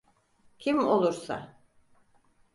Kim 0.59 0.87
olursa. 0.87 1.57